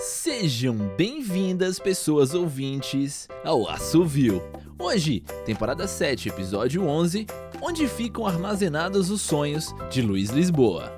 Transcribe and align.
Sejam 0.00 0.76
bem-vindas, 0.96 1.78
pessoas 1.78 2.34
ouvintes, 2.34 3.28
ao 3.44 3.68
Assovio. 3.68 4.40
Hoje, 4.76 5.20
temporada 5.46 5.86
7, 5.86 6.28
episódio 6.28 6.84
11, 6.84 7.26
onde 7.62 7.86
ficam 7.86 8.26
armazenados 8.26 9.08
os 9.08 9.22
sonhos 9.22 9.72
de 9.90 10.02
Luiz 10.02 10.30
Lisboa. 10.30 10.90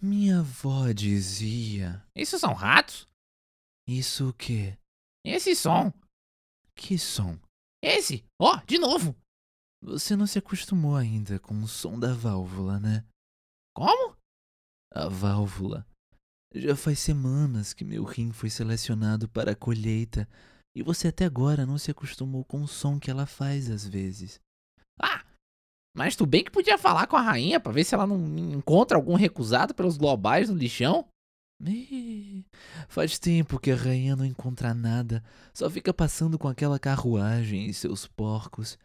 Minha 0.00 0.40
avó 0.40 0.90
dizia. 0.90 2.04
Isso 2.14 2.38
são 2.40 2.54
ratos? 2.54 3.06
Isso 3.86 4.30
o 4.30 4.32
quê? 4.32 4.76
Esse 5.24 5.54
som. 5.54 5.92
Que 6.74 6.98
som? 6.98 7.38
Esse. 7.80 8.24
Ó, 8.36 8.56
de 8.66 8.78
novo. 8.78 9.14
Você 9.80 10.16
não 10.16 10.26
se 10.26 10.38
acostumou 10.38 10.96
ainda 10.96 11.38
com 11.38 11.60
o 11.62 11.68
som 11.68 11.98
da 11.98 12.12
válvula, 12.12 12.80
né? 12.80 13.04
Como? 13.74 14.16
A 14.92 15.08
válvula. 15.08 15.86
Já 16.54 16.76
faz 16.76 16.98
semanas 16.98 17.72
que 17.72 17.84
meu 17.84 18.04
rim 18.04 18.30
foi 18.30 18.50
selecionado 18.50 19.28
para 19.28 19.52
a 19.52 19.56
colheita 19.56 20.28
e 20.76 20.82
você 20.82 21.08
até 21.08 21.24
agora 21.24 21.64
não 21.64 21.78
se 21.78 21.90
acostumou 21.90 22.44
com 22.44 22.62
o 22.62 22.68
som 22.68 22.98
que 22.98 23.10
ela 23.10 23.26
faz 23.26 23.70
às 23.70 23.86
vezes. 23.86 24.38
Ah, 25.00 25.24
mas 25.94 26.16
tu 26.16 26.26
bem 26.26 26.44
que 26.44 26.50
podia 26.50 26.78
falar 26.78 27.06
com 27.06 27.16
a 27.16 27.22
rainha 27.22 27.60
pra 27.60 27.72
ver 27.72 27.84
se 27.84 27.94
ela 27.94 28.06
não 28.06 28.18
encontra 28.52 28.96
algum 28.96 29.14
recusado 29.14 29.74
pelos 29.74 29.96
globais 29.96 30.48
no 30.48 30.56
lixão? 30.56 31.06
Ih, 31.64 32.44
faz 32.88 33.18
tempo 33.18 33.58
que 33.58 33.70
a 33.70 33.76
rainha 33.76 34.16
não 34.16 34.24
encontra 34.24 34.74
nada, 34.74 35.22
só 35.54 35.70
fica 35.70 35.94
passando 35.94 36.38
com 36.38 36.48
aquela 36.48 36.78
carruagem 36.78 37.66
e 37.66 37.74
seus 37.74 38.06
porcos. 38.06 38.78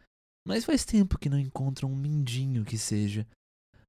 Mas 0.46 0.64
faz 0.64 0.86
tempo 0.86 1.18
que 1.18 1.30
não 1.30 1.40
encontra 1.40 1.88
um 1.88 1.96
mindinho 1.96 2.64
que 2.64 2.78
seja. 2.78 3.28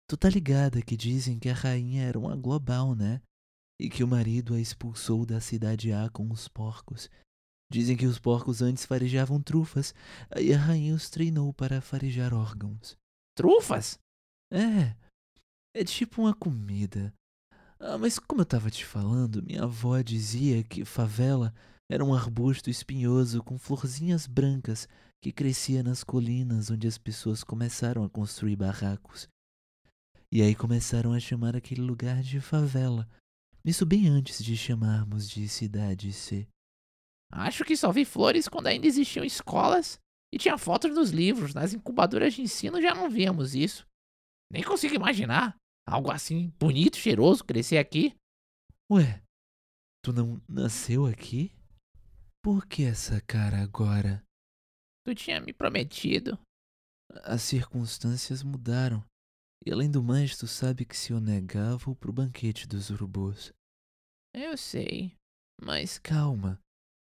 Tu 0.08 0.16
tá 0.16 0.30
ligada 0.30 0.80
que 0.80 0.96
dizem 0.96 1.38
que 1.38 1.50
a 1.50 1.54
rainha 1.54 2.02
era 2.02 2.18
uma 2.18 2.34
global, 2.34 2.94
né? 2.94 3.20
E 3.78 3.90
que 3.90 4.02
o 4.02 4.08
marido 4.08 4.54
a 4.54 4.60
expulsou 4.60 5.26
da 5.26 5.38
cidade 5.38 5.92
A 5.92 6.08
com 6.08 6.30
os 6.32 6.48
porcos. 6.48 7.10
Dizem 7.70 7.94
que 7.94 8.06
os 8.06 8.18
porcos 8.18 8.62
antes 8.62 8.86
farejavam 8.86 9.42
trufas, 9.42 9.94
aí 10.30 10.54
a 10.54 10.58
rainha 10.58 10.94
os 10.94 11.10
treinou 11.10 11.52
para 11.52 11.82
farejar 11.82 12.32
órgãos. 12.32 12.96
Trufas? 13.36 13.98
É, 14.50 14.96
é 15.76 15.84
tipo 15.84 16.22
uma 16.22 16.34
comida. 16.34 17.12
Ah, 17.78 17.98
mas 17.98 18.18
como 18.18 18.40
eu 18.40 18.46
tava 18.46 18.70
te 18.70 18.86
falando, 18.86 19.42
minha 19.42 19.64
avó 19.64 20.00
dizia 20.00 20.64
que 20.64 20.86
favela 20.86 21.54
era 21.90 22.02
um 22.02 22.14
arbusto 22.14 22.70
espinhoso 22.70 23.42
com 23.42 23.58
florzinhas 23.58 24.26
brancas 24.26 24.88
que 25.22 25.32
crescia 25.32 25.82
nas 25.82 26.02
colinas 26.02 26.70
onde 26.70 26.88
as 26.88 26.96
pessoas 26.96 27.44
começaram 27.44 28.02
a 28.04 28.08
construir 28.08 28.56
barracos. 28.56 29.28
E 30.32 30.42
aí 30.42 30.54
começaram 30.54 31.12
a 31.12 31.20
chamar 31.20 31.56
aquele 31.56 31.80
lugar 31.80 32.22
de 32.22 32.40
favela. 32.40 33.08
Isso 33.64 33.86
bem 33.86 34.08
antes 34.08 34.42
de 34.44 34.56
chamarmos 34.56 35.28
de 35.28 35.48
cidade 35.48 36.12
C. 36.12 36.46
Acho 37.30 37.64
que 37.64 37.76
só 37.76 37.92
vi 37.92 38.04
flores 38.04 38.48
quando 38.48 38.66
ainda 38.66 38.86
existiam 38.86 39.24
escolas 39.24 39.98
e 40.32 40.38
tinha 40.38 40.56
fotos 40.58 40.94
nos 40.94 41.10
livros. 41.10 41.54
Nas 41.54 41.72
incubadoras 41.72 42.34
de 42.34 42.42
ensino 42.42 42.80
já 42.80 42.94
não 42.94 43.10
víamos 43.10 43.54
isso. 43.54 43.86
Nem 44.50 44.62
consigo 44.62 44.94
imaginar 44.94 45.56
algo 45.86 46.10
assim 46.10 46.48
bonito, 46.58 46.96
cheiroso 46.96 47.44
crescer 47.44 47.78
aqui. 47.78 48.14
Ué, 48.90 49.22
tu 50.02 50.12
não 50.12 50.40
nasceu 50.48 51.06
aqui? 51.06 51.52
Por 52.42 52.66
que 52.66 52.84
essa 52.84 53.20
cara 53.20 53.62
agora? 53.62 54.22
Tu 55.04 55.14
tinha 55.14 55.40
me 55.40 55.52
prometido. 55.52 56.38
As 57.24 57.42
circunstâncias 57.42 58.42
mudaram. 58.42 59.04
E 59.66 59.72
além 59.72 59.90
do 59.90 60.02
mais, 60.02 60.36
tu 60.36 60.46
sabe 60.46 60.84
que 60.84 60.96
se 60.96 61.12
eu 61.12 61.20
negar, 61.20 61.76
vou 61.76 61.94
pro 61.94 62.12
banquete 62.12 62.66
dos 62.66 62.90
urubus. 62.90 63.52
Eu 64.34 64.56
sei, 64.56 65.12
mas 65.60 65.98
Calma, 65.98 66.60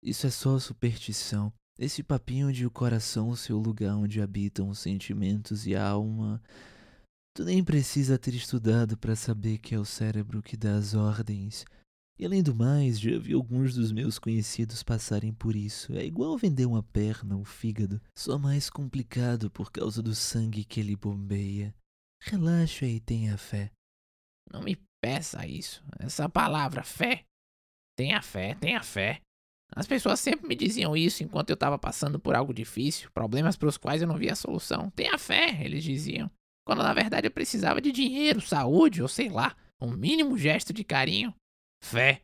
isso 0.03 0.27
é 0.27 0.31
só 0.31 0.59
superstição. 0.59 1.53
Esse 1.79 2.03
papinho 2.03 2.53
de 2.53 2.67
o 2.67 2.71
coração 2.71 3.37
ser 3.37 3.53
o 3.53 3.59
lugar 3.59 3.95
onde 3.95 4.21
habitam 4.21 4.69
os 4.69 4.81
sentimentos 4.81 5.67
e 5.67 5.77
a 5.77 5.89
alma. 5.89 6.43
Tu 7.35 7.45
nem 7.45 7.63
precisa 7.63 8.19
ter 8.19 8.35
estudado 8.35 8.97
para 8.97 9.15
saber 9.15 9.59
que 9.59 9.75
é 9.75 9.79
o 9.79 9.85
cérebro 9.85 10.43
que 10.43 10.57
dá 10.57 10.77
as 10.77 10.95
ordens. 10.95 11.65
E 12.19 12.27
além 12.27 12.43
do 12.43 12.53
mais, 12.53 12.99
já 12.99 13.17
vi 13.17 13.33
alguns 13.33 13.75
dos 13.75 13.93
meus 13.93 14.19
conhecidos 14.19 14.83
passarem 14.83 15.33
por 15.33 15.55
isso. 15.55 15.93
É 15.93 16.05
igual 16.05 16.37
vender 16.37 16.67
uma 16.67 16.83
perna 16.83 17.37
ou 17.37 17.45
fígado, 17.45 18.01
só 18.17 18.37
mais 18.37 18.69
complicado 18.69 19.49
por 19.49 19.71
causa 19.71 20.03
do 20.03 20.17
sangue 20.17 20.65
que 20.65 20.81
ele 20.81 20.97
bombeia. 20.97 21.73
Relaxa 22.21 22.87
e 22.87 23.01
tenha 23.01 23.37
fé. 23.39 23.71
não 24.53 24.63
me 24.63 24.77
peça 25.01 25.47
isso. 25.47 25.85
Essa 25.99 26.29
palavra 26.29 26.83
fé. 26.83 27.25
Tenha 27.97 28.23
fé, 28.23 28.55
tenha 28.55 28.83
fé. 28.83 29.21
As 29.75 29.87
pessoas 29.87 30.19
sempre 30.21 30.49
me 30.49 30.55
diziam 30.55 30.97
isso 30.97 31.23
enquanto 31.23 31.51
eu 31.51 31.57
tava 31.57 31.79
passando 31.79 32.19
por 32.19 32.35
algo 32.35 32.55
difícil, 32.55 33.11
problemas 33.13 33.57
para 33.57 33.69
os 33.69 33.77
quais 33.77 34.01
eu 34.01 34.09
não 34.09 34.17
via 34.17 34.35
solução. 34.35 34.91
Tenha 34.91 35.19
fé, 35.19 35.63
eles 35.63 35.85
diziam. 35.85 36.31
Quando 36.67 36.83
na 36.83 36.95
verdade 36.95 37.27
eu 37.27 37.31
precisava 37.31 37.81
de 37.81 37.93
dinheiro, 37.93 38.41
saúde 38.41 39.03
ou 39.03 39.09
sei 39.09 39.29
lá, 39.29 39.57
um 39.81 39.91
mínimo 39.91 40.37
gesto 40.39 40.73
de 40.73 40.85
carinho. 40.85 41.35
Fé. 41.83 42.23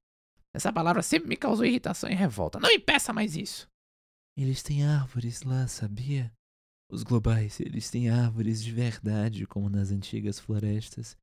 Essa 0.55 0.73
palavra 0.73 1.03
sempre 1.03 1.29
me 1.29 1.37
causou 1.37 1.67
irritação 1.67 2.09
e 2.09 2.15
revolta. 2.15 2.61
Não 2.61 2.69
me 2.69 2.79
peça 2.79 3.13
mais 3.13 3.37
isso. 3.37 3.67
Eles 4.37 4.63
têm 4.63 4.85
árvores 4.85 5.43
lá, 5.43 5.67
sabia? 5.67 6.33
Os 6.95 7.03
globais, 7.03 7.59
eles 7.59 7.91
têm 7.91 8.09
árvores 8.09 8.63
de 8.63 8.71
verdade, 8.71 9.49
como 9.49 9.69
nas 9.69 9.91
antigas 9.91 10.39
florestas, 10.39 11.17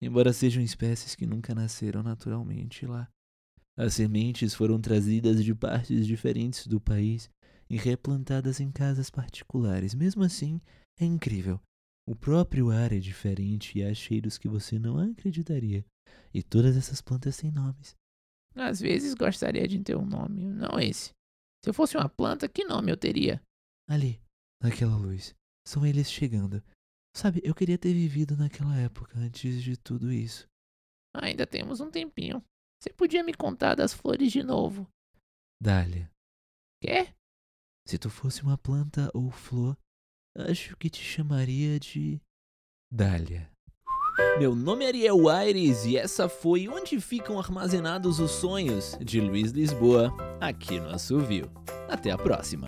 embora 0.00 0.32
sejam 0.32 0.62
espécies 0.62 1.16
que 1.16 1.26
nunca 1.26 1.52
nasceram 1.52 2.00
naturalmente 2.00 2.86
lá. 2.86 3.10
As 3.76 3.94
sementes 3.94 4.54
foram 4.54 4.80
trazidas 4.80 5.42
de 5.42 5.52
partes 5.52 6.06
diferentes 6.06 6.68
do 6.68 6.80
país 6.80 7.28
e 7.68 7.76
replantadas 7.76 8.60
em 8.60 8.70
casas 8.70 9.10
particulares. 9.10 9.96
Mesmo 9.96 10.22
assim, 10.22 10.60
é 10.96 11.04
incrível. 11.04 11.60
O 12.08 12.14
próprio 12.14 12.70
ar 12.70 12.92
é 12.92 13.00
diferente 13.00 13.80
e 13.80 13.82
há 13.82 13.92
cheiros 13.92 14.38
que 14.38 14.46
você 14.46 14.78
não 14.78 14.96
acreditaria. 14.96 15.84
E 16.32 16.40
todas 16.40 16.76
essas 16.76 17.02
plantas 17.02 17.36
têm 17.36 17.50
nomes. 17.50 17.96
Às 18.54 18.78
vezes 18.78 19.12
gostaria 19.12 19.66
de 19.66 19.80
ter 19.80 19.96
um 19.96 20.06
nome, 20.06 20.46
não 20.46 20.78
esse. 20.78 21.10
Se 21.64 21.70
eu 21.70 21.74
fosse 21.74 21.96
uma 21.96 22.08
planta, 22.08 22.48
que 22.48 22.64
nome 22.64 22.92
eu 22.92 22.96
teria? 22.96 23.42
Ali, 23.90 24.20
naquela 24.62 24.96
luz. 24.96 25.34
São 25.66 25.84
eles 25.84 26.10
chegando. 26.10 26.62
Sabe, 27.14 27.40
eu 27.44 27.54
queria 27.54 27.78
ter 27.78 27.92
vivido 27.92 28.36
naquela 28.36 28.76
época 28.78 29.18
antes 29.18 29.62
de 29.62 29.76
tudo 29.76 30.12
isso. 30.12 30.46
Ainda 31.14 31.46
temos 31.46 31.80
um 31.80 31.90
tempinho. 31.90 32.44
Você 32.80 32.92
podia 32.92 33.24
me 33.24 33.32
contar 33.32 33.74
das 33.74 33.94
flores 33.94 34.30
de 34.30 34.42
novo. 34.42 34.86
Dália, 35.60 36.10
Quê? 36.82 37.08
se 37.88 37.96
tu 37.98 38.10
fosse 38.10 38.42
uma 38.42 38.58
planta 38.58 39.10
ou 39.14 39.30
flor, 39.30 39.76
acho 40.36 40.76
que 40.76 40.90
te 40.90 41.02
chamaria 41.02 41.80
de. 41.80 42.20
Dália. 42.92 43.50
Meu 44.38 44.54
nome 44.54 44.84
é 44.84 44.88
Ariel 44.88 45.28
Aires 45.28 45.84
e 45.86 45.96
essa 45.96 46.28
foi 46.28 46.68
Onde 46.68 47.00
Ficam 47.00 47.38
Armazenados 47.38 48.20
os 48.20 48.30
Sonhos, 48.32 48.96
de 49.00 49.20
Luiz 49.20 49.52
Lisboa, 49.52 50.12
aqui 50.40 50.78
no 50.78 50.90
Assovio. 50.90 51.50
Até 51.88 52.10
a 52.10 52.18
próxima! 52.18 52.66